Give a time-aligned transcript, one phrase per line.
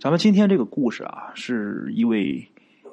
[0.00, 2.46] 咱们今天这个故事啊，是一位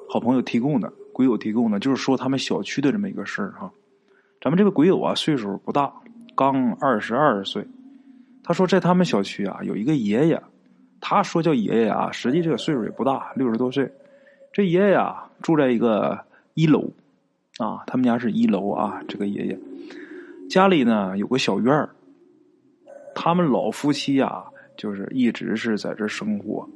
[0.07, 3.69] 好朋友提供的，鬼友提供的，就是说他们小区的这么一个事儿哈。
[4.41, 5.93] 咱们这个鬼友啊，岁数不大，
[6.35, 7.67] 刚二十二岁。
[8.43, 10.41] 他说，在他们小区啊，有一个爷爷，
[11.01, 13.91] 他说叫爷爷啊，实际这个岁数也不大，六十多岁。
[14.53, 16.17] 这爷爷啊，住在一个
[16.53, 16.89] 一楼
[17.57, 19.01] 啊，他们家是一楼啊。
[19.07, 19.59] 这个爷爷
[20.49, 21.89] 家里呢有个小院儿，
[23.13, 24.45] 他们老夫妻啊，
[24.77, 26.67] 就是一直是在这生活。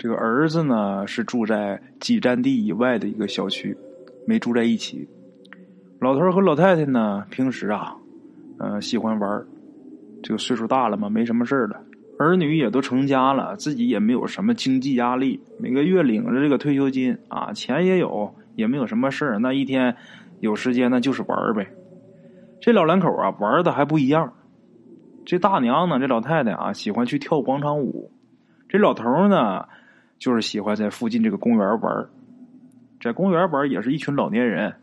[0.00, 3.76] 这个儿子呢是住在几站地以外的一个小区，
[4.26, 5.06] 没住在一起。
[6.00, 7.94] 老头和老太太呢，平时啊，
[8.58, 9.44] 呃，喜欢玩
[10.22, 11.78] 这个岁数大了嘛，没什么事了，
[12.18, 19.38] 儿女也都成家了，自己也没有什么经济压力，每个月领着这个退休金啊，钱也有，也没有什么事儿。
[19.38, 19.94] 那一天
[20.40, 21.70] 有时间，那就是玩呗。
[22.58, 24.32] 这老两口啊，玩的还不一样。
[25.26, 28.10] 这大娘呢，这老太太啊，喜欢去跳广场舞；
[28.66, 29.68] 这老头呢，
[30.20, 32.06] 就是喜欢在附近这个公园玩
[33.00, 34.74] 在公园玩也是一群老年人。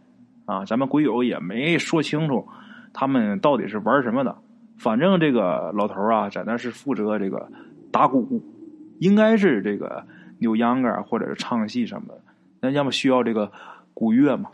[0.46, 2.48] 啊，咱们鬼友也没说清楚，
[2.94, 4.34] 他们到底是玩什么的。
[4.78, 7.50] 反正这个老头啊，在那是负责这个
[7.92, 8.42] 打鼓，
[9.00, 10.06] 应该是这个
[10.40, 12.22] 扭秧歌或者是唱戏什么的。
[12.62, 13.52] 那要么需要这个
[13.94, 14.50] 鼓乐嘛？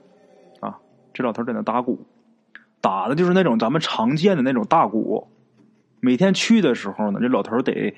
[0.61, 0.79] 啊，
[1.13, 1.99] 这老头在那打鼓，
[2.81, 5.27] 打的就是那种咱们常见的那种大鼓。
[5.99, 7.93] 每天去的时候呢，这老头得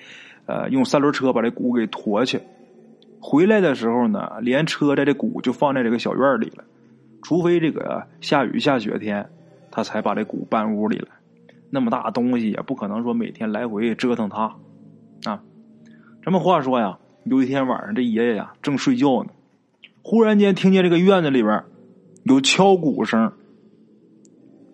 [0.47, 2.41] 呃用三轮车把这鼓给驮去。
[3.27, 6.63] 回来的时候呢，连车带这鼓就放在这个小院里了。
[7.23, 9.27] 除非这个下雨下雪天，
[9.71, 11.07] 他才把这鼓搬屋里来。
[11.71, 14.55] 那么大东西也不可能说每天来回折腾他
[15.23, 15.41] 啊。
[16.21, 19.31] 这么话说呀，有一天晚上，这爷爷呀正睡觉呢，
[20.03, 21.63] 忽然间听见这个院子里边
[22.25, 23.33] 有敲鼓声。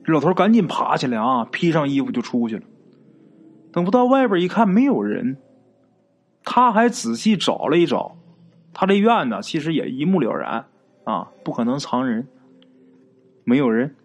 [0.03, 2.63] 这老头赶紧爬起来啊，披上衣服就出去了。
[3.71, 5.37] 等不到外边一看没有人，
[6.43, 8.17] 他还仔细找了一找，
[8.73, 10.65] 他这院子其实也一目了然
[11.03, 12.27] 啊，不可能藏人。
[13.43, 13.95] 没有人。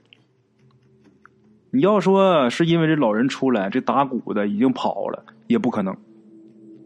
[1.71, 5.97] 你要说是因为这老人出来，这打鼓的已经跑了，也不可能。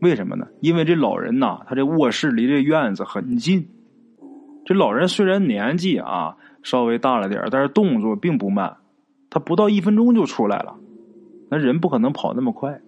[0.00, 0.48] 为什么呢？
[0.60, 3.68] 因为这老人呐，他这卧室离这院子很近。
[4.64, 8.76] 这老人虽然年纪啊稍微大了点但是动作并不慢，
[9.30, 10.76] 他不到一分钟就出来了。
[11.50, 12.80] 那人不可能跑那么快。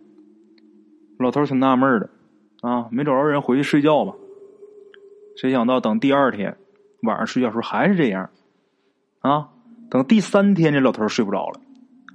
[1.18, 2.10] 老头挺纳闷的，
[2.62, 4.14] 啊，没找着人回去睡觉吧？
[5.36, 6.56] 谁想到等第二天
[7.02, 8.30] 晚上睡觉时候还是这样。
[9.20, 9.50] 啊，
[9.88, 11.60] 等第三天，这老头睡不着了，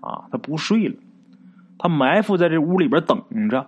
[0.01, 0.95] 啊，他不睡了，
[1.77, 3.65] 他埋伏在这屋里边等着。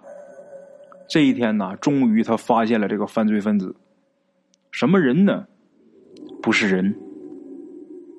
[1.08, 3.76] 这一天呢，终于他发现了这个犯罪分子，
[4.72, 5.48] 什么人呢？
[6.42, 6.96] 不是人，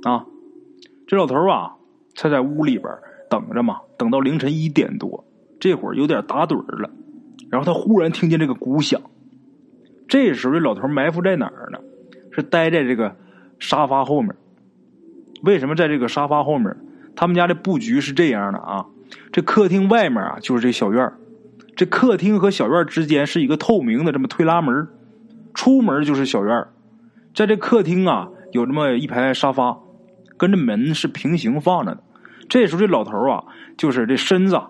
[0.02, 0.26] 啊，
[1.06, 1.76] 这老头啊，
[2.14, 2.92] 他在屋里边
[3.28, 5.24] 等着嘛，等到凌晨一点多，
[5.60, 6.90] 这会儿有点打盹了，
[7.50, 9.00] 然后他忽然听见这个鼓响，
[10.10, 11.78] 这时候这老头埋伏在哪儿呢？
[12.32, 13.14] 是待在这个
[13.60, 14.34] 沙发后面。
[15.44, 16.76] 为什么在这个沙发后面？
[17.14, 18.86] 他们家的布局是这样的啊，
[19.30, 21.12] 这客厅外面啊就是这小院
[21.76, 24.88] 这客厅和小院之间是一个透明的这么推拉门，
[25.54, 26.66] 出门就是小院
[27.34, 29.78] 在这客厅啊有这么一排沙发，
[30.36, 32.02] 跟这门是平行放着的。
[32.48, 33.44] 这时候这老头啊，
[33.76, 34.60] 就是这身子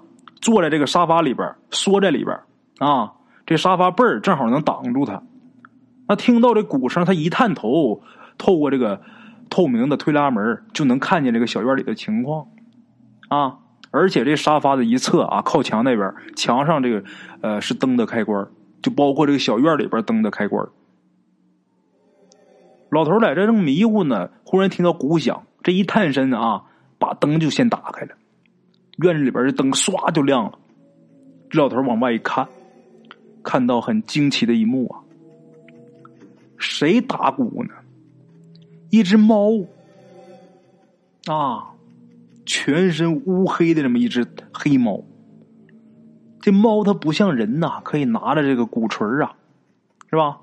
[0.41, 2.37] 坐在这个沙发里边，缩在里边
[2.79, 3.13] 啊，
[3.51, 5.23] 这沙发背儿正好能挡住他。
[6.09, 8.03] 那听到这鼓声，他一探头，
[8.39, 9.03] 透过这个。
[9.53, 12.47] 透明的推拉门就能看见这个小院里的情况，
[13.31, 13.59] 啊！
[13.91, 17.03] 而且这沙发的一侧啊，靠墙那边墙上这个
[17.41, 18.47] 呃是灯的开关，
[18.81, 20.65] 就包括这个小院里边灯的开关。
[22.91, 26.63] 老头在这正迷糊呢，忽然听到鼓响，这一探身啊，
[27.01, 28.15] 把灯就先打开了，
[28.99, 30.53] 院子里边的灯唰就亮了。
[31.51, 32.47] 这老头往外一看，
[33.43, 35.01] 看到很惊奇的一幕啊！
[36.59, 37.75] 谁打鼓呢？
[38.91, 39.51] 一只猫
[41.27, 41.71] 啊，
[42.45, 45.03] 全身乌黑的这么一只黑猫。
[46.41, 49.35] 这猫它不像人呐，可以拿着这个鼓槌啊，
[50.09, 50.41] 是吧？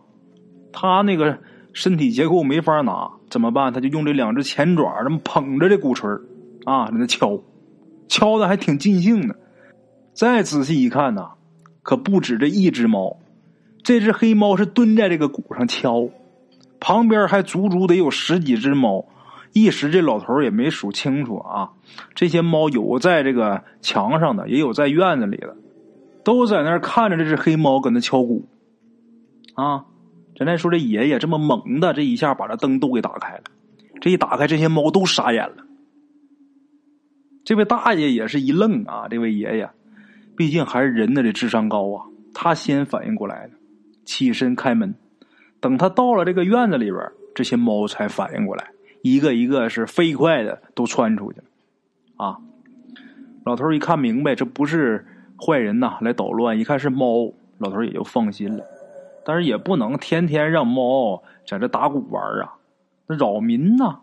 [0.71, 1.39] 它那个
[1.73, 3.73] 身体结构没法拿，怎么办？
[3.73, 6.07] 它就用这两只前爪这么捧着这鼓槌
[6.65, 7.39] 啊，在那敲，
[8.07, 9.35] 敲的还挺尽兴的。
[10.13, 11.31] 再仔细一看呐，
[11.88, 13.16] 可不止这一只猫，
[13.81, 16.10] 这只黑猫是蹲在这个鼓上敲。
[16.81, 19.06] 旁边还足足得有十几只猫，
[19.54, 21.72] 一时这老头也没数清楚啊。
[22.13, 25.56] 这些猫有在这个墙上的，也有在院子里的，
[26.25, 28.50] 都在那儿看着这只黑猫搁那敲鼓。
[29.54, 29.86] 啊，
[30.38, 33.44] 咱再说这爷爷这么猛的，这一下把这灯都给打开了。
[34.01, 35.63] 这一打开，这些猫都傻眼了。
[37.45, 39.69] 这位大爷也是一愣啊，这位爷爷，
[40.38, 43.54] 毕竟还是人的这智商高啊，他先反应过来了。
[44.06, 44.94] 起身开门。
[45.60, 47.04] 等他到了这个院子里边，
[47.34, 48.69] 这些猫才反应过来，
[49.01, 51.45] 一个一个是飞快的都窜出去了。
[52.18, 52.38] 啊，
[53.44, 55.04] 老头一看明白，这不是
[55.44, 56.60] 坏人呐，来捣乱。
[56.60, 58.63] 一看是猫，老头也就放心了。
[59.25, 62.54] 但是也不能天天让猫在这打鼓玩啊，
[63.07, 64.00] 那扰民呐，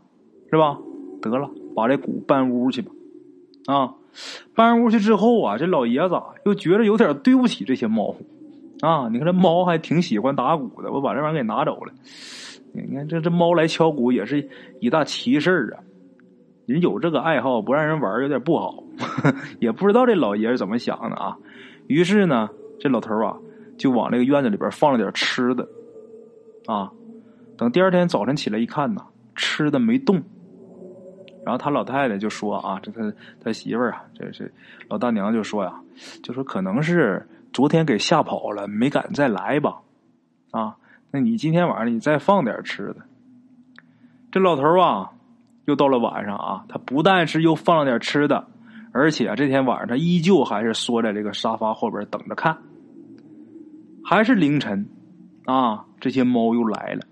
[0.50, 0.76] 是吧？
[1.22, 2.90] 得了，把这鼓搬屋去吧。
[3.66, 3.94] 啊，
[4.54, 8.14] 搬屋去之后啊，这老爷子又觉得有点对不起这些猫。
[8.80, 11.92] 啊，你看这猫还挺喜欢打鼓的，我把这玩意儿给拿走了。
[12.72, 14.48] 你看这这猫来敲鼓也是
[14.80, 15.80] 一大奇事儿啊！
[16.66, 18.82] 人有这个爱好不让人玩有点不好，
[19.60, 21.36] 也不知道这老爷子怎么想的啊。
[21.86, 22.50] 于是呢，
[22.80, 23.36] 这老头啊
[23.78, 25.68] 就往这个院子里边放了点吃的，
[26.66, 26.90] 啊，
[27.56, 29.02] 等第二天早晨起来一看呐，
[29.36, 30.22] 吃的没动。
[31.44, 34.52] 然后他老太太就说啊，这他他媳妇儿啊，这是
[34.88, 35.74] 老大娘就说呀，
[36.22, 37.28] 就说可能是。
[37.54, 39.76] 昨天给吓跑了，没敢再来吧？
[40.50, 40.74] 啊，
[41.12, 42.96] 那你今天晚上你再放点吃的。
[44.32, 45.12] 这老头啊，
[45.66, 48.48] 又到了晚上啊，他不但是又放了点吃的，
[48.90, 52.58] 而且这天晚上他依旧还是缩在这个沙发后边等着看。
[54.04, 54.88] 还是凌晨，
[55.44, 57.02] 啊，这些猫又来了。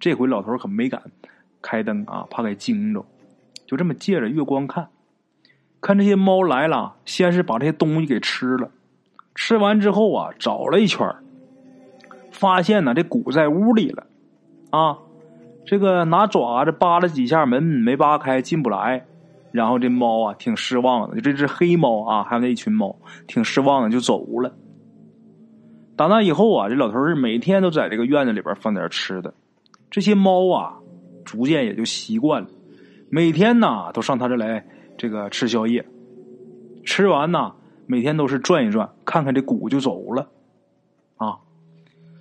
[0.00, 1.02] 这回老头可没敢
[1.60, 3.04] 开灯啊，怕给惊着。
[3.72, 4.86] 就这么借着月光看，
[5.80, 8.70] 看这些猫来了，先是把这些东西给吃了。
[9.34, 11.08] 吃完之后啊，找了一圈
[12.30, 14.06] 发现呢这鼓在屋里了，
[14.68, 14.98] 啊，
[15.64, 19.06] 这个拿爪子扒了几下门没扒开，进不来。
[19.52, 22.94] 然后这猫啊挺失望的，就这只黑猫啊，还有那一群猫，
[23.26, 24.54] 挺失望的就走了。
[25.96, 29.32] 打那以后啊，这老头是每天都在这个院子里边放点吃的，
[29.90, 30.76] 这些猫啊
[31.24, 32.48] 逐渐也就习惯了，
[33.14, 34.64] 每天呢都上他这来
[34.96, 35.84] 这个吃宵夜，
[36.82, 37.52] 吃完呢。
[37.84, 40.30] 每天都是转一转，看看这鼓就走了，
[41.16, 41.40] 啊，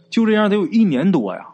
[0.10, 1.48] 就这样得有一年多呀，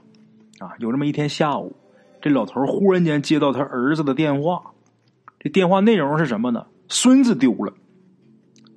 [0.58, 1.76] 啊，有这么一天下午，
[2.20, 4.72] 这老头忽然间接到他儿子的电话，
[5.38, 6.66] 这电话内容是什么呢？
[6.88, 7.74] 孙子丢了，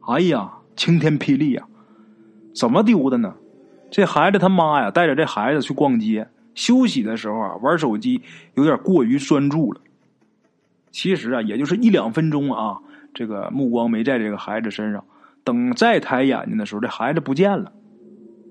[0.00, 1.66] 哎呀，晴天霹雳呀！
[2.54, 3.34] 怎么丢的呢？
[3.90, 8.20] 这孩子他妈呀，带着这孩子去逛街，休息的时候啊，玩手机
[8.56, 9.80] 有点过于专注了，
[10.90, 12.78] 其实啊，也就是一两分钟啊，
[13.14, 15.04] 这个目光没在这个孩子身上。
[15.42, 17.72] 等再抬眼睛的时候，这孩子不见了。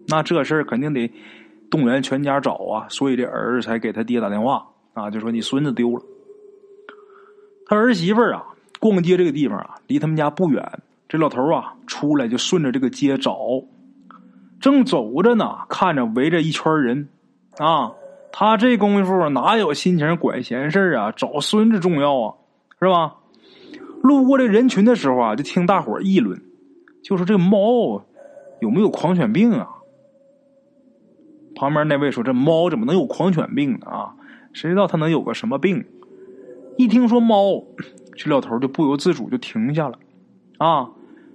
[0.07, 1.11] 那这事儿肯定得
[1.69, 6.01] 动员全家找啊，所以这儿子才给他爹打电话啊，就说你孙子丢了。
[7.67, 8.43] 他儿媳妇儿啊，
[8.79, 10.67] 逛街这个地方啊，离他们家不远。
[11.07, 13.37] 这老头啊，出来就顺着这个街找，
[14.59, 17.07] 正走着呢，看着围着一圈人
[17.59, 17.91] 啊，
[18.31, 21.11] 他这功夫哪有心情管闲事啊？
[21.11, 22.35] 找孙子重要啊，
[22.79, 23.15] 是吧？
[24.01, 26.41] 路过这人群的时候啊，就听大伙议论。
[27.03, 28.03] 就说这猫
[28.61, 29.67] 有没有狂犬病啊？
[31.55, 33.87] 旁边那位说：“这猫怎么能有狂犬病呢？
[33.87, 34.13] 啊，
[34.53, 35.83] 谁知道它能有个什么病？”
[36.77, 37.63] 一听说猫，
[38.15, 39.99] 这老头就不由自主就停下了。
[40.57, 40.89] 啊，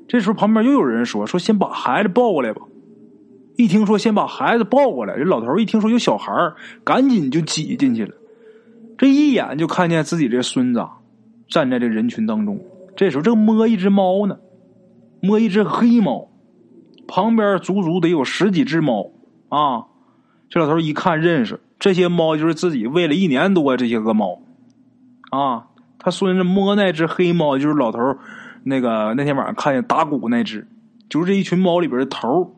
[0.09, 2.63] 这时候旁边又有人说：“说先把孩子抱过来吧。”
[3.57, 6.33] 一听说先把孩子抱过来，这老头一听说有小孩
[6.83, 8.15] 赶紧就挤进去了。
[8.99, 10.87] 这一眼就看见自己这孙子
[11.49, 12.61] 站在这人群当中。
[12.97, 14.39] 这时候正摸一只猫呢。
[15.21, 16.29] 摸一只黑猫，
[17.09, 19.11] 旁边足足得有十几只猫
[19.49, 19.87] 啊！
[20.51, 24.43] 这老头一看认识，这些猫就是自己喂了一年多这些个猫
[25.31, 25.69] 啊。
[25.99, 27.99] 他孙子摸那只黑猫，就是老头
[28.65, 30.69] 那个那天晚上看见打鼓那只，
[31.09, 32.55] 就是这一群猫里边的头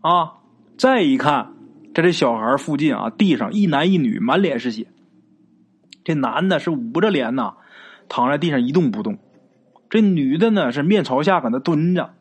[0.00, 0.34] 啊。
[0.76, 1.52] 再一看，
[1.94, 4.86] 在这小孩附近啊，地上一男一女，满脸是血。
[6.04, 7.54] 这男的是捂着脸呐，
[8.08, 9.18] 躺在地上一动不动。
[9.90, 12.14] 这女的呢是面朝下搁那蹲着，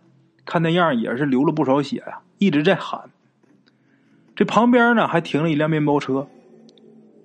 [0.44, 3.10] 看那样也是流了不少血呀，一直在喊。
[4.36, 6.28] 这旁边呢还停了一辆面包车，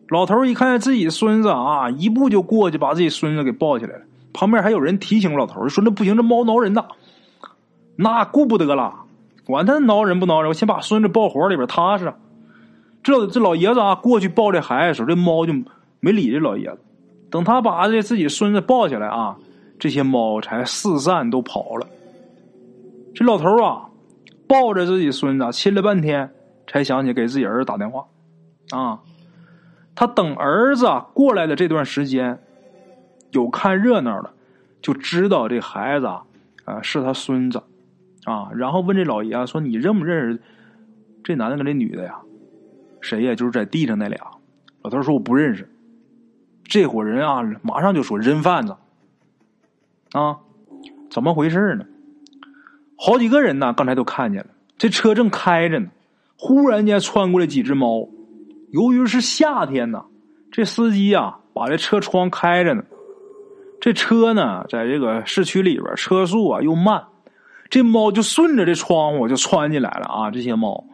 [0.09, 4.03] 老头一看见自己孙子啊，一步就过去把自己孙子给抱起来了。
[4.33, 6.87] 旁边还有人提醒老头说：“那不行，这猫挠人呐，
[7.97, 9.04] 那顾不得了，
[9.47, 12.13] 管他挠人不挠人，我先把孙子抱怀里边踏实。”
[13.03, 15.53] 这这老爷子啊过去抱这孩子的时候，这猫就
[16.01, 16.79] 没理这老爷子。
[17.31, 19.37] 等他把这自己孙子抱起来啊。
[19.77, 21.87] 这些猫才四散都跑了。
[23.13, 23.91] 这老头啊，
[24.49, 26.33] 抱着自己孙子亲了半天，
[26.67, 28.07] 才想起给自己儿子打电话。
[28.71, 29.01] 啊，
[29.95, 32.39] 他等儿子过来的这段时间，
[33.33, 34.31] 有看热闹的，
[34.81, 37.61] 就知道这孩子啊是他孙子
[38.25, 38.51] 啊。
[38.55, 40.41] 然后问这老爷啊说：“你认不认识
[41.23, 42.21] 这男的跟这女的呀？
[43.01, 43.35] 谁呀？
[43.35, 44.19] 就是在地上那俩。”
[44.83, 45.69] 老头说：“我不认识。”
[46.65, 48.77] 这伙人啊，马上就说：“人贩子。”
[50.13, 50.39] 啊，
[51.11, 51.85] 怎么回事呢？
[52.97, 54.51] 好几个人呢，刚才都看见了。
[54.79, 55.89] 这车正开着呢，
[56.39, 58.09] 忽然间窜过来几只猫。
[58.71, 60.05] 由于是夏天呢，
[60.51, 62.85] 这司机啊把这车窗开着呢。
[63.81, 67.05] 这车呢，在这个市区里边，车速啊又慢，
[67.71, 70.31] 这猫就顺着这窗户就窜进来了啊！
[70.31, 70.85] 这些猫，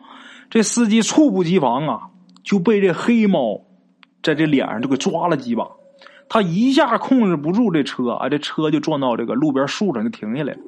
[0.49, 2.01] 这司机猝不及防啊，
[2.43, 3.61] 就被这黑猫
[4.23, 5.67] 在这脸上就给抓了几把。
[6.29, 10.59] 他一下控制不住这车啊，这车就撞到这个路边树上就停下来了。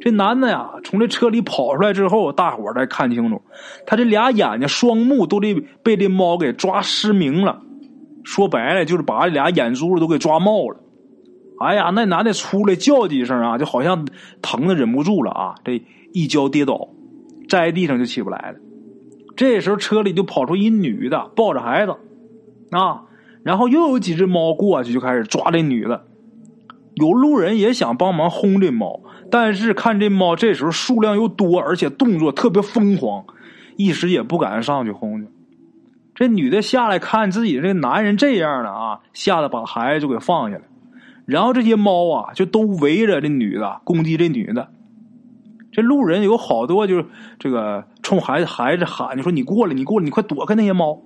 [0.00, 3.42] 这男的呀，从这车里跑出来之后，大伙儿再看清楚，
[3.86, 7.60] 他这俩眼睛双目都得被这猫给抓失明了。
[8.24, 10.80] 说白了，就是把这俩眼珠子都给抓冒了。
[11.60, 14.06] 哎呀，那男的出来叫几声啊，就好像
[14.40, 16.88] 疼的忍不住了啊，这一跤跌倒，
[17.48, 18.58] 在地上就起不来了。
[19.36, 21.92] 这时候车里就跑出一女的，抱着孩子
[22.70, 23.02] 啊。
[23.44, 26.04] 然后又有几只猫过去，就开始抓这女的。
[26.94, 29.00] 有路人也想帮忙轰这猫，
[29.30, 33.24] 但是看这猫这时候数量又多，而且动作特别疯狂，
[33.76, 35.28] 一时也不敢上去轰去。
[36.14, 40.62] 这女的下来看自己这男人这样的啊，吓得把孩子就给放下了。
[41.28, 44.70] 然后这些猫啊，就都围着这女的攻击这女的。
[45.70, 47.04] 这路人有好多就是
[47.38, 51.02] 这个冲孩子孩子喊，就说你过来，你过来，你快躲开那些猫。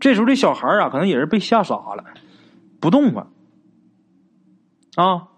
[0.00, 2.02] 这时候，这小孩啊，可能也是被吓傻了，
[2.80, 3.26] 不动了。
[4.96, 5.28] 啊，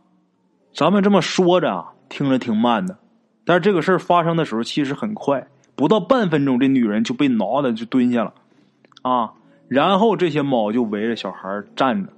[0.72, 2.98] 咱们这么说着啊，听着挺慢的，
[3.44, 8.32] 但是这个事儿发生的时候其实很快，不到半分钟，这女人就被挠的就蹲下了，
[9.02, 9.32] 啊，
[9.66, 12.12] 然后这些猫就围着小孩站着，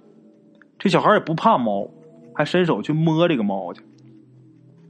[0.84, 1.88] 这小孩也不怕猫，
[2.34, 3.80] 还伸手去摸这个猫去。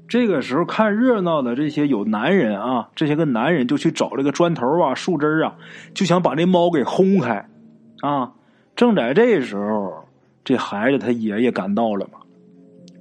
[0.08, 5.56] 这个时候看热闹的这些有男人啊，这些个男人就去找这个砖头啊、树枝啊，
[5.94, 7.48] 就想把这猫给轰开，
[8.00, 8.32] 啊！
[8.74, 10.04] 正在这时候，
[10.42, 12.18] 这孩子他爷爷赶到了嘛。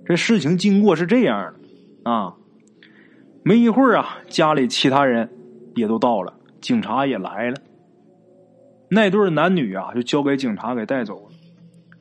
[0.05, 2.35] 这事情经过是这样的啊，
[3.41, 5.31] 没一会儿啊，家里其他人
[5.73, 6.31] 也都到了，
[6.61, 7.57] 警察也来了。
[8.87, 11.31] 那对男女啊，就交给警察给带走了。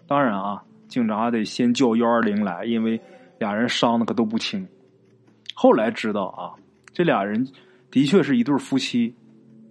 [0.07, 3.01] 当然啊，警察得先叫幺二零来，因为
[3.39, 4.69] 俩人伤的可都不轻。
[5.55, 6.53] 后来知道啊，
[6.93, 7.49] 这俩人
[7.91, 9.15] 的确是一对夫妻，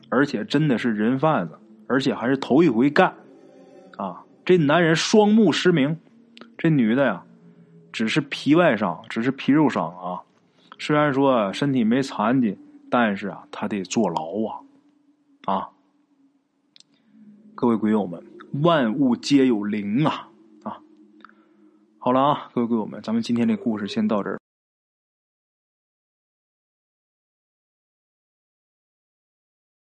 [0.09, 1.53] 而且真的是人贩子，
[1.85, 3.13] 而且还是头一回干。
[3.97, 5.95] 啊，这男人双目失明，
[6.57, 7.23] 这女的呀，
[7.91, 10.23] 只是皮外伤，只是皮肉伤啊。
[10.79, 12.57] 虽然说身体没残疾，
[12.89, 14.57] 但是啊，他得坐牢啊。
[15.45, 15.69] 啊，
[17.53, 18.23] 各位鬼友们，
[18.63, 20.30] 万物皆有灵啊啊！
[22.03, 24.40] 好了啊，各位鬼友们，咱们今天这故事先到这儿。